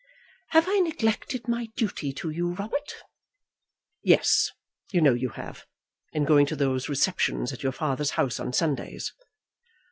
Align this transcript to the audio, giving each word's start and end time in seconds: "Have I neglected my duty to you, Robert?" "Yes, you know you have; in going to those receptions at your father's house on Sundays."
"Have 0.47 0.67
I 0.67 0.79
neglected 0.79 1.47
my 1.47 1.67
duty 1.75 2.11
to 2.13 2.31
you, 2.31 2.53
Robert?" 2.55 3.03
"Yes, 4.01 4.49
you 4.91 4.99
know 4.99 5.13
you 5.13 5.29
have; 5.29 5.67
in 6.11 6.25
going 6.25 6.47
to 6.47 6.55
those 6.55 6.89
receptions 6.89 7.53
at 7.53 7.61
your 7.61 7.71
father's 7.71 8.09
house 8.17 8.39
on 8.39 8.51
Sundays." 8.51 9.13